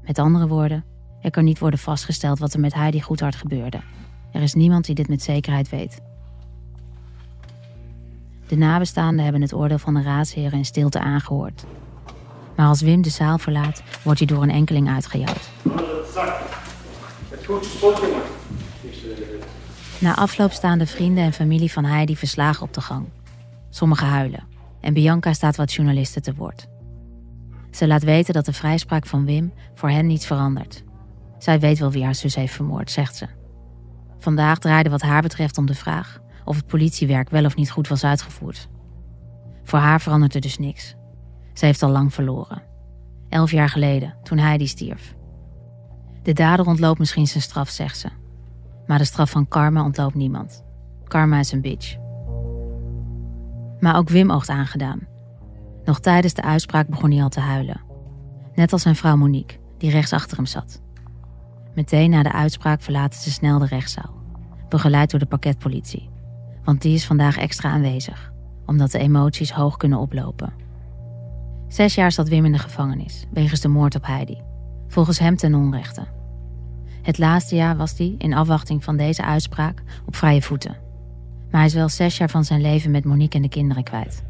Met 0.03 0.19
andere 0.19 0.49
woorden, 0.49 0.85
er 1.21 1.31
kan 1.31 1.45
niet 1.45 1.59
worden 1.59 1.79
vastgesteld 1.79 2.39
wat 2.39 2.53
er 2.53 2.61
met 2.61 2.75
Heidi 2.75 3.01
Goedhart 3.01 3.35
gebeurde. 3.35 3.81
Er 4.33 4.43
is 4.43 4.55
niemand 4.55 4.85
die 4.85 4.95
dit 4.95 5.09
met 5.09 5.23
zekerheid 5.23 5.69
weet. 5.69 6.01
De 8.47 8.57
nabestaanden 8.57 9.25
hebben 9.25 9.43
het 9.43 9.55
oordeel 9.55 9.79
van 9.79 9.95
de 9.95 10.03
raadsheren 10.03 10.59
in 10.59 10.65
stilte 10.65 10.99
aangehoord. 10.99 11.65
Maar 12.57 12.67
als 12.67 12.81
Wim 12.81 13.03
de 13.03 13.11
zaal 13.11 13.39
verlaat, 13.39 13.83
wordt 14.03 14.19
hij 14.19 14.29
door 14.29 14.43
een 14.43 14.51
enkeling 14.51 14.89
uitgejouwd. 14.89 15.51
Na 19.99 20.17
afloop 20.17 20.53
staan 20.53 20.79
de 20.79 20.87
vrienden 20.87 21.25
en 21.25 21.33
familie 21.33 21.73
van 21.73 21.85
Heidi 21.85 22.17
verslagen 22.17 22.63
op 22.63 22.75
de 22.75 22.81
gang. 22.81 23.07
Sommigen 23.75 24.07
huilen 24.07 24.47
en 24.81 24.95
Bianca 24.95 25.33
staat 25.33 25.57
wat 25.57 25.73
journalisten 25.73 26.23
te 26.23 26.35
woord. 26.35 26.67
Ze 27.71 27.87
laat 27.87 28.03
weten 28.03 28.35
dat 28.35 28.45
de 28.45 28.53
vrijspraak 28.53 29.07
van 29.07 29.25
Wim 29.25 29.53
voor 29.75 29.91
hen 29.91 30.07
niets 30.07 30.27
verandert. 30.27 30.85
Zij 31.39 31.61
weet 31.61 31.79
wel 31.79 31.91
wie 31.91 32.05
haar 32.05 32.15
zus 32.15 32.35
heeft 32.35 32.55
vermoord, 32.55 32.91
zegt 32.91 33.17
ze. 33.17 33.27
Vandaag 34.19 34.59
draaide 34.59 34.91
wat 34.91 35.03
haar 35.03 35.23
betreft 35.23 35.59
om 35.59 35.67
de 35.67 35.75
vraag 35.75 36.19
of 36.45 36.57
het 36.57 36.67
politiewerk 36.67 37.31
wel 37.31 37.45
of 37.45 37.57
niet 37.57 37.71
goed 37.71 37.89
was 37.89 38.05
uitgevoerd. 38.05 38.69
Voor 39.63 39.79
haar 39.79 40.01
verandert 40.01 40.35
er 40.35 40.41
dus 40.41 40.59
niks. 40.59 40.95
Ze 41.53 41.65
heeft 41.65 41.83
al 41.83 41.91
lang 41.91 42.15
verloren. 42.15 42.63
Elf 43.29 43.51
jaar 43.51 43.69
geleden, 43.69 44.17
toen 44.23 44.39
Heidi 44.39 44.67
stierf. 44.67 45.15
De 46.23 46.33
dader 46.33 46.67
ontloopt 46.67 46.99
misschien 46.99 47.27
zijn 47.27 47.43
straf, 47.43 47.69
zegt 47.69 47.99
ze. 47.99 48.09
Maar 48.87 48.99
de 48.99 49.05
straf 49.05 49.31
van 49.31 49.49
karma 49.49 49.85
ontloopt 49.85 50.15
niemand. 50.15 50.65
Karma 51.05 51.39
is 51.39 51.53
een 51.53 51.61
bitch. 51.61 52.03
Maar 53.85 53.97
ook 53.97 54.09
Wim 54.09 54.31
oogt 54.31 54.49
aangedaan. 54.49 55.01
Nog 55.85 56.01
tijdens 56.01 56.35
de 56.35 56.43
uitspraak 56.43 56.89
begon 56.89 57.11
hij 57.11 57.23
al 57.23 57.29
te 57.29 57.41
huilen. 57.41 57.81
Net 58.55 58.73
als 58.73 58.83
zijn 58.83 58.97
vrouw 58.97 59.17
Monique, 59.17 59.59
die 59.79 59.91
rechts 59.91 60.13
achter 60.13 60.37
hem 60.37 60.47
zat. 60.47 60.83
Meteen 61.75 62.11
na 62.11 62.23
de 62.23 62.33
uitspraak 62.33 62.83
verlaten 62.83 63.21
ze 63.21 63.31
snel 63.31 63.59
de 63.59 63.67
rechtszaal. 63.67 64.15
Begeleid 64.69 65.11
door 65.11 65.21
de 65.21 65.27
parketpolitie. 65.27 66.11
Want 66.63 66.83
die 66.83 66.95
is 66.95 67.07
vandaag 67.07 67.37
extra 67.37 67.71
aanwezig, 67.71 68.33
omdat 68.67 68.91
de 68.91 68.99
emoties 68.99 69.53
hoog 69.53 69.77
kunnen 69.77 69.99
oplopen. 69.99 70.53
Zes 71.69 71.95
jaar 71.95 72.13
zat 72.13 72.29
Wim 72.29 72.45
in 72.45 72.53
de 72.53 72.59
gevangenis, 72.59 73.27
wegens 73.33 73.61
de 73.61 73.69
moord 73.69 73.95
op 73.95 74.07
Heidi. 74.07 74.43
Volgens 74.89 75.19
hem 75.19 75.37
ten 75.37 75.55
onrechte. 75.55 76.07
Het 77.03 77.19
laatste 77.19 77.55
jaar 77.55 77.77
was 77.77 77.99
hij, 77.99 78.15
in 78.19 78.35
afwachting 78.35 78.85
van 78.85 78.97
deze 78.97 79.25
uitspraak, 79.25 79.83
op 80.07 80.17
vrije 80.17 80.43
voeten. 80.43 80.84
Maar 81.55 81.63
hij 81.63 81.73
is 81.73 81.79
wel 81.79 81.89
zes 81.89 82.17
jaar 82.17 82.31
van 82.31 82.45
zijn 82.45 82.61
leven 82.61 82.91
met 82.91 83.05
Monique 83.05 83.37
en 83.37 83.43
de 83.43 83.49
kinderen 83.49 83.83
kwijt. 83.83 84.25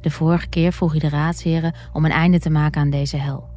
De 0.00 0.10
vorige 0.10 0.48
keer 0.48 0.72
vroeg 0.72 0.90
hij 0.90 1.00
de 1.00 1.08
raadsheren 1.08 1.74
om 1.92 2.04
een 2.04 2.10
einde 2.10 2.40
te 2.40 2.50
maken 2.50 2.80
aan 2.80 2.90
deze 2.90 3.16
hel. 3.16 3.48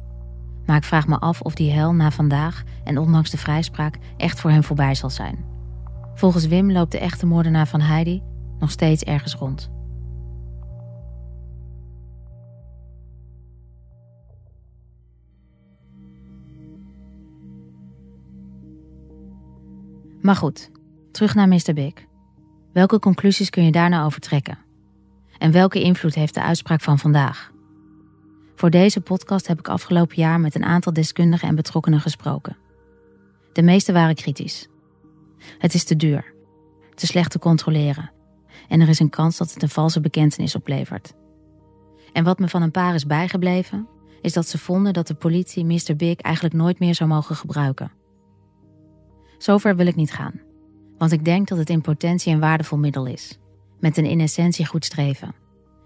Maar 0.66 0.76
ik 0.76 0.84
vraag 0.84 1.06
me 1.06 1.18
af 1.18 1.40
of 1.40 1.54
die 1.54 1.70
hel 1.70 1.94
na 1.94 2.10
vandaag 2.10 2.62
en 2.84 2.98
ondanks 2.98 3.30
de 3.30 3.38
vrijspraak 3.38 3.98
echt 4.16 4.40
voor 4.40 4.50
hem 4.50 4.64
voorbij 4.64 4.94
zal 4.94 5.10
zijn. 5.10 5.44
Volgens 6.14 6.46
Wim 6.46 6.72
loopt 6.72 6.92
de 6.92 6.98
echte 6.98 7.26
moordenaar 7.26 7.68
van 7.68 7.80
Heidi 7.80 8.22
nog 8.58 8.70
steeds 8.70 9.02
ergens 9.02 9.34
rond. 9.34 9.70
Maar 20.20 20.36
goed, 20.36 20.70
terug 21.10 21.34
naar 21.34 21.48
Mr. 21.48 21.72
Big. 21.74 22.08
Welke 22.72 22.98
conclusies 22.98 23.50
kun 23.50 23.64
je 23.64 23.70
daar 23.70 23.88
nou 23.88 24.04
over 24.04 24.20
trekken? 24.20 24.58
En 25.38 25.52
welke 25.52 25.82
invloed 25.82 26.14
heeft 26.14 26.34
de 26.34 26.42
uitspraak 26.42 26.80
van 26.80 26.98
vandaag? 26.98 27.52
Voor 28.54 28.70
deze 28.70 29.00
podcast 29.00 29.46
heb 29.46 29.58
ik 29.58 29.68
afgelopen 29.68 30.16
jaar 30.16 30.40
met 30.40 30.54
een 30.54 30.64
aantal 30.64 30.92
deskundigen 30.92 31.48
en 31.48 31.54
betrokkenen 31.54 32.00
gesproken. 32.00 32.56
De 33.52 33.62
meeste 33.62 33.92
waren 33.92 34.14
kritisch. 34.14 34.68
Het 35.58 35.74
is 35.74 35.84
te 35.84 35.96
duur, 35.96 36.32
te 36.94 37.06
slecht 37.06 37.30
te 37.30 37.38
controleren 37.38 38.10
en 38.68 38.80
er 38.80 38.88
is 38.88 39.00
een 39.00 39.10
kans 39.10 39.36
dat 39.36 39.52
het 39.52 39.62
een 39.62 39.68
valse 39.68 40.00
bekentenis 40.00 40.54
oplevert. 40.54 41.14
En 42.12 42.24
wat 42.24 42.38
me 42.38 42.48
van 42.48 42.62
een 42.62 42.70
paar 42.70 42.94
is 42.94 43.06
bijgebleven, 43.06 43.88
is 44.22 44.32
dat 44.32 44.48
ze 44.48 44.58
vonden 44.58 44.92
dat 44.92 45.06
de 45.06 45.14
politie 45.14 45.64
Mr. 45.64 45.96
Big 45.96 46.16
eigenlijk 46.16 46.54
nooit 46.54 46.78
meer 46.78 46.94
zou 46.94 47.10
mogen 47.10 47.36
gebruiken. 47.36 47.92
Zover 49.38 49.76
wil 49.76 49.86
ik 49.86 49.96
niet 49.96 50.12
gaan, 50.12 50.40
want 51.00 51.12
ik 51.12 51.24
denk 51.24 51.48
dat 51.48 51.58
het 51.58 51.70
in 51.70 51.80
potentie 51.80 52.32
een 52.32 52.40
waardevol 52.40 52.78
middel 52.78 53.06
is, 53.06 53.38
met 53.78 53.96
een 53.96 54.04
in 54.04 54.20
essentie 54.20 54.66
goed 54.66 54.84
streven: 54.84 55.34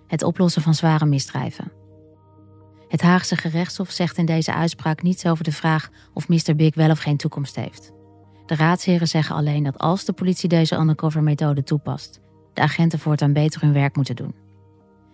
het 0.06 0.23
oplossen 0.23 0.62
van 0.62 0.75
zware 0.75 1.06
misdrijven. 1.06 1.73
Het 2.88 3.02
Haagse 3.02 3.37
gerechtshof 3.37 3.90
zegt 3.90 4.18
in 4.18 4.26
deze 4.26 4.54
uitspraak 4.54 5.02
niets 5.02 5.26
over 5.26 5.44
de 5.44 5.52
vraag 5.52 5.90
of 6.14 6.28
Mr. 6.28 6.56
Big 6.56 6.75
wel 6.75 6.90
of 6.90 6.99
geen 6.99 7.16
toekomst 7.16 7.56
heeft. 7.56 7.92
De 8.47 8.54
raadsheren 8.54 9.09
zeggen 9.09 9.37
alleen 9.37 9.62
dat 9.62 9.78
als 9.78 10.04
de 10.04 10.12
politie 10.12 10.49
deze 10.49 10.76
undercover-methode 10.76 11.62
toepast, 11.62 12.21
de 12.52 12.61
agenten 12.61 12.99
voortaan 12.99 13.33
beter 13.33 13.61
hun 13.61 13.73
werk 13.73 13.97
moeten 13.97 14.16
doen. 14.16 14.35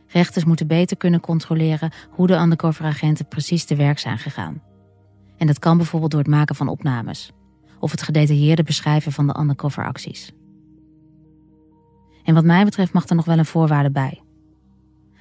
Rechters 0.07 0.45
moeten 0.45 0.67
beter 0.67 0.97
kunnen 0.97 1.21
controleren 1.21 1.93
hoe 2.11 2.27
de 2.27 2.37
undercover-agenten 2.37 3.29
precies 3.29 3.65
te 3.65 3.77
werk 3.77 3.99
zijn 3.99 4.19
gegaan. 4.19 4.63
En 5.37 5.47
dat 5.47 5.59
kan 5.59 5.77
bijvoorbeeld 5.77 6.11
door 6.11 6.21
het 6.21 6.31
maken 6.31 6.55
van 6.55 6.69
opnames 6.69 7.33
of 7.81 7.91
het 7.91 8.03
gedetailleerde 8.03 8.63
beschrijven 8.63 9.13
van 9.13 9.27
de 9.27 9.39
undercover-acties. 9.39 10.33
En 12.25 12.35
wat 12.35 12.45
mij 12.45 12.65
betreft 12.65 12.93
mag 12.93 13.09
er 13.09 13.17
nog 13.17 13.25
wel 13.25 13.39
een 13.39 13.47
voorwaarde 13.47 13.91
bij. 13.91 14.23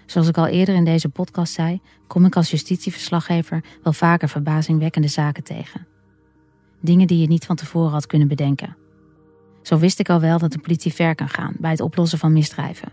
Zoals 0.06 0.28
ik 0.28 0.38
al 0.38 0.48
eerder 0.48 0.76
in 0.76 0.86
deze 0.86 1.10
podcast 1.10 1.54
zei, 1.54 1.82
kom 2.08 2.26
ik 2.26 2.36
als 2.36 2.52
justitieverslaggever 2.52 3.64
wel 3.84 3.94
vaker 3.94 4.30
verbazingwekkende 4.30 5.08
zaken 5.08 5.44
tegen. 5.44 5.88
Dingen 6.82 7.08
die 7.08 7.20
je 7.20 7.28
niet 7.28 7.46
van 7.46 7.56
tevoren 7.56 7.92
had 7.92 8.06
kunnen 8.06 8.28
bedenken. 8.28 8.78
Zo 9.62 9.78
wist 9.78 10.00
ik 10.00 10.10
al 10.10 10.20
wel 10.20 10.40
dat 10.40 10.52
de 10.52 10.60
politie 10.60 10.94
ver 10.94 11.16
kan 11.16 11.30
gaan 11.30 11.56
bij 11.60 11.72
het 11.72 11.82
oplossen 11.82 12.20
van 12.20 12.34
misdrijven. 12.34 12.92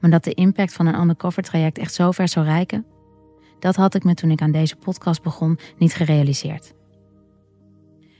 Maar 0.00 0.10
dat 0.10 0.24
de 0.24 0.34
impact 0.34 0.72
van 0.72 0.86
een 0.86 1.00
undercover 1.00 1.42
traject 1.42 1.78
echt 1.78 1.94
zo 1.94 2.10
ver 2.10 2.28
zou 2.28 2.46
reiken, 2.46 2.86
dat 3.58 3.76
had 3.76 3.94
ik 3.94 4.04
me 4.04 4.14
toen 4.14 4.30
ik 4.30 4.42
aan 4.42 4.52
deze 4.52 4.76
podcast 4.76 5.22
begon 5.22 5.58
niet 5.78 5.94
gerealiseerd. 5.94 6.74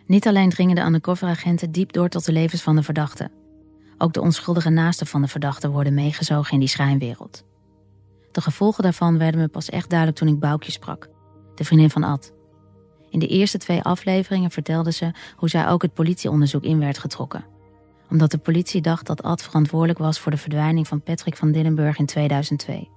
Niet 0.07 0.27
alleen 0.27 0.51
dringen 0.51 0.75
de 0.75 0.83
undercoveragenten 0.83 1.71
diep 1.71 1.93
door 1.93 2.09
tot 2.09 2.25
de 2.25 2.33
levens 2.33 2.63
van 2.63 2.77
de 2.77 2.83
verdachte. 2.83 3.31
Ook 3.99 4.13
de 4.13 4.21
onschuldige 4.21 4.71
naasten 4.71 5.07
van 5.07 5.23
de 5.23 5.29
verdachte 5.29 5.71
worden 5.71 5.95
meegezogen 5.95 6.53
in 6.53 6.59
die 6.59 6.69
schijnwereld. 6.69 7.45
De 8.31 8.41
gevolgen 8.41 8.83
daarvan 8.83 9.19
werden 9.19 9.41
me 9.41 9.49
pas 9.49 9.71
echt 9.71 9.91
duidelijk 9.91 10.19
toen 10.19 10.29
ik 10.29 10.39
Boukje 10.39 10.73
sprak, 10.73 11.09
de 11.55 11.65
vriendin 11.65 11.91
van 11.91 12.03
Ad. 12.03 12.33
In 13.11 13.19
de 13.19 13.27
eerste 13.27 13.59
twee 13.59 13.83
afleveringen 13.83 14.51
vertelde 14.51 14.93
ze 14.93 15.11
hoe 15.37 15.49
zij 15.49 15.69
ook 15.69 15.83
het 15.83 15.95
politieonderzoek 15.95 16.63
in 16.63 16.79
werd 16.79 16.99
getrokken. 16.99 17.45
Omdat 18.11 18.31
de 18.31 18.39
politie 18.39 18.81
dacht 18.81 19.07
dat 19.07 19.23
Ad 19.23 19.43
verantwoordelijk 19.43 19.99
was 19.99 20.19
voor 20.19 20.31
de 20.31 20.39
verdwijning 20.39 20.89
van 20.89 21.03
Patrick 21.03 21.37
van 21.37 21.53
Dillenburg 21.53 21.99
in 21.99 22.07
2002. 22.07 22.91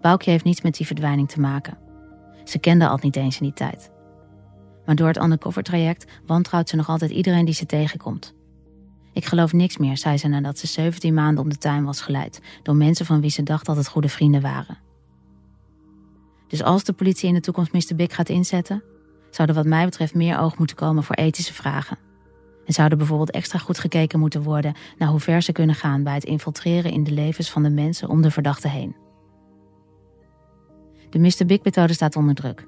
Boukje 0.00 0.30
heeft 0.30 0.44
niets 0.44 0.60
met 0.60 0.76
die 0.76 0.86
verdwijning 0.86 1.28
te 1.28 1.40
maken. 1.40 1.78
Ze 2.44 2.58
kende 2.58 2.88
Ad 2.88 3.02
niet 3.02 3.16
eens 3.16 3.40
in 3.40 3.44
die 3.44 3.54
tijd. 3.54 3.90
Maar 4.90 4.98
door 4.98 5.08
het 5.08 5.22
undercover 5.22 5.62
traject 5.62 6.04
wantrouwt 6.26 6.68
ze 6.68 6.76
nog 6.76 6.88
altijd 6.88 7.10
iedereen 7.10 7.44
die 7.44 7.54
ze 7.54 7.66
tegenkomt. 7.66 8.34
Ik 9.12 9.24
geloof 9.24 9.52
niks 9.52 9.76
meer, 9.76 9.96
zei 9.96 10.18
ze 10.18 10.28
nadat 10.28 10.58
ze 10.58 10.66
17 10.66 11.14
maanden 11.14 11.42
om 11.42 11.50
de 11.50 11.58
tuin 11.58 11.84
was 11.84 12.00
geleid 12.00 12.40
door 12.62 12.76
mensen 12.76 13.06
van 13.06 13.20
wie 13.20 13.30
ze 13.30 13.42
dacht 13.42 13.66
dat 13.66 13.76
het 13.76 13.88
goede 13.88 14.08
vrienden 14.08 14.40
waren. 14.40 14.78
Dus 16.48 16.62
als 16.62 16.84
de 16.84 16.92
politie 16.92 17.28
in 17.28 17.34
de 17.34 17.40
toekomst 17.40 17.72
Mr. 17.72 17.96
Big 17.96 18.14
gaat 18.14 18.28
inzetten, 18.28 18.82
zou 19.30 19.48
er 19.48 19.54
wat 19.54 19.66
mij 19.66 19.84
betreft 19.84 20.14
meer 20.14 20.38
oog 20.38 20.58
moeten 20.58 20.76
komen 20.76 21.02
voor 21.02 21.16
ethische 21.16 21.54
vragen. 21.54 21.98
En 22.66 22.72
zou 22.72 22.88
er 22.88 22.96
bijvoorbeeld 22.96 23.30
extra 23.30 23.58
goed 23.58 23.78
gekeken 23.78 24.18
moeten 24.18 24.42
worden 24.42 24.74
naar 24.98 25.08
hoe 25.08 25.20
ver 25.20 25.42
ze 25.42 25.52
kunnen 25.52 25.74
gaan 25.74 26.02
bij 26.02 26.14
het 26.14 26.24
infiltreren 26.24 26.92
in 26.92 27.04
de 27.04 27.12
levens 27.12 27.50
van 27.50 27.62
de 27.62 27.70
mensen 27.70 28.08
om 28.08 28.22
de 28.22 28.30
verdachte 28.30 28.68
heen. 28.68 28.96
De 31.10 31.18
Mr. 31.18 31.46
Big-methode 31.46 31.92
staat 31.92 32.16
onder 32.16 32.34
druk 32.34 32.66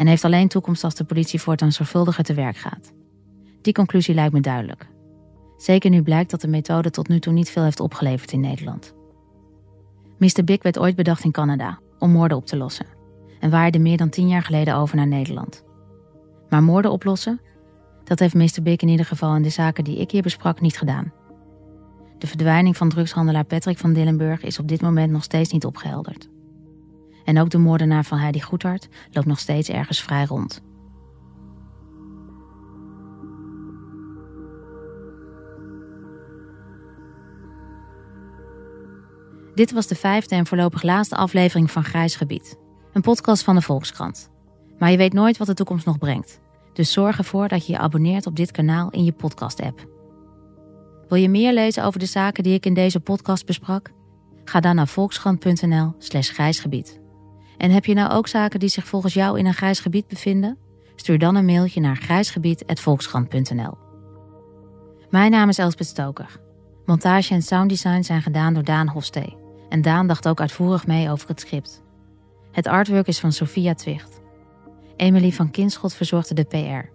en 0.00 0.06
heeft 0.06 0.24
alleen 0.24 0.48
toekomst 0.48 0.84
als 0.84 0.94
de 0.94 1.04
politie 1.04 1.40
voortaan 1.40 1.72
zorgvuldiger 1.72 2.24
te 2.24 2.34
werk 2.34 2.56
gaat. 2.56 2.92
Die 3.62 3.72
conclusie 3.72 4.14
lijkt 4.14 4.32
me 4.32 4.40
duidelijk. 4.40 4.88
Zeker 5.56 5.90
nu 5.90 6.02
blijkt 6.02 6.30
dat 6.30 6.40
de 6.40 6.48
methode 6.48 6.90
tot 6.90 7.08
nu 7.08 7.20
toe 7.20 7.32
niet 7.32 7.50
veel 7.50 7.62
heeft 7.62 7.80
opgeleverd 7.80 8.32
in 8.32 8.40
Nederland. 8.40 8.94
Mr. 10.18 10.44
Big 10.44 10.62
werd 10.62 10.78
ooit 10.78 10.96
bedacht 10.96 11.24
in 11.24 11.30
Canada 11.30 11.78
om 11.98 12.10
moorden 12.10 12.36
op 12.36 12.46
te 12.46 12.56
lossen 12.56 12.86
en 13.40 13.50
waaide 13.50 13.78
meer 13.78 13.96
dan 13.96 14.08
tien 14.08 14.28
jaar 14.28 14.42
geleden 14.42 14.74
over 14.74 14.96
naar 14.96 15.06
Nederland. 15.06 15.64
Maar 16.48 16.62
moorden 16.62 16.92
oplossen? 16.92 17.40
Dat 18.04 18.18
heeft 18.18 18.34
Mr. 18.34 18.62
Big 18.62 18.80
in 18.80 18.88
ieder 18.88 19.06
geval 19.06 19.34
in 19.34 19.42
de 19.42 19.50
zaken 19.50 19.84
die 19.84 19.98
ik 19.98 20.10
hier 20.10 20.22
besprak 20.22 20.60
niet 20.60 20.78
gedaan. 20.78 21.12
De 22.18 22.26
verdwijning 22.26 22.76
van 22.76 22.88
drugshandelaar 22.88 23.44
Patrick 23.44 23.78
van 23.78 23.92
Dillenburg 23.92 24.42
is 24.42 24.58
op 24.58 24.68
dit 24.68 24.80
moment 24.80 25.12
nog 25.12 25.22
steeds 25.22 25.52
niet 25.52 25.64
opgehelderd. 25.64 26.28
En 27.30 27.40
ook 27.40 27.50
de 27.50 27.58
moordenaar 27.58 28.04
van 28.04 28.18
Heidi 28.18 28.40
Goedhart 28.40 28.88
loopt 29.10 29.26
nog 29.26 29.38
steeds 29.38 29.68
ergens 29.68 30.02
vrij 30.02 30.24
rond. 30.24 30.62
Dit 39.54 39.72
was 39.72 39.86
de 39.86 39.94
vijfde 39.94 40.34
en 40.34 40.46
voorlopig 40.46 40.82
laatste 40.82 41.16
aflevering 41.16 41.70
van 41.70 41.84
Grijs 41.84 42.16
Gebied. 42.16 42.58
Een 42.92 43.02
podcast 43.02 43.42
van 43.42 43.54
de 43.54 43.62
Volkskrant. 43.62 44.30
Maar 44.78 44.90
je 44.90 44.96
weet 44.96 45.12
nooit 45.12 45.36
wat 45.36 45.46
de 45.46 45.54
toekomst 45.54 45.86
nog 45.86 45.98
brengt. 45.98 46.40
Dus 46.72 46.92
zorg 46.92 47.18
ervoor 47.18 47.48
dat 47.48 47.66
je 47.66 47.72
je 47.72 47.78
abonneert 47.78 48.26
op 48.26 48.36
dit 48.36 48.50
kanaal 48.50 48.90
in 48.90 49.04
je 49.04 49.12
podcast-app. 49.12 49.88
Wil 51.08 51.18
je 51.18 51.28
meer 51.28 51.52
lezen 51.52 51.84
over 51.84 52.00
de 52.00 52.06
zaken 52.06 52.42
die 52.42 52.54
ik 52.54 52.66
in 52.66 52.74
deze 52.74 53.00
podcast 53.00 53.46
besprak? 53.46 53.90
Ga 54.44 54.60
dan 54.60 54.74
naar 54.74 54.88
volkskrant.nl/slash 54.88 56.30
grijsgebied. 56.30 57.00
En 57.60 57.70
heb 57.70 57.84
je 57.84 57.94
nou 57.94 58.10
ook 58.10 58.28
zaken 58.28 58.60
die 58.60 58.68
zich 58.68 58.86
volgens 58.86 59.14
jou 59.14 59.38
in 59.38 59.46
een 59.46 59.54
grijs 59.54 59.80
gebied 59.80 60.06
bevinden? 60.06 60.58
Stuur 60.96 61.18
dan 61.18 61.34
een 61.34 61.44
mailtje 61.44 61.80
naar 61.80 61.96
grijsgebied.volkskrant.nl. 61.96 63.78
Mijn 65.10 65.30
naam 65.30 65.48
is 65.48 65.58
Elspeth 65.58 65.86
Stoker. 65.86 66.40
Montage 66.84 67.34
en 67.34 67.42
sounddesign 67.42 68.02
zijn 68.02 68.22
gedaan 68.22 68.54
door 68.54 68.64
Daan 68.64 68.88
Hofstee. 68.88 69.36
En 69.68 69.82
Daan 69.82 70.06
dacht 70.06 70.28
ook 70.28 70.40
uitvoerig 70.40 70.86
mee 70.86 71.10
over 71.10 71.28
het 71.28 71.40
script. 71.40 71.82
Het 72.52 72.66
artwork 72.66 73.06
is 73.06 73.20
van 73.20 73.32
Sophia 73.32 73.74
Twicht. 73.74 74.20
Emily 74.96 75.32
van 75.32 75.50
Kinschot 75.50 75.94
verzorgde 75.94 76.34
de 76.34 76.44
PR. 76.44 76.88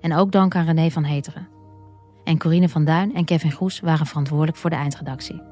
En 0.00 0.14
ook 0.14 0.32
dank 0.32 0.54
aan 0.54 0.64
René 0.64 0.90
van 0.90 1.04
Heteren. 1.04 1.48
En 2.24 2.38
Corine 2.38 2.68
van 2.68 2.84
Duin 2.84 3.14
en 3.14 3.24
Kevin 3.24 3.52
Goes 3.52 3.80
waren 3.80 4.06
verantwoordelijk 4.06 4.56
voor 4.56 4.70
de 4.70 4.76
eindredactie. 4.76 5.51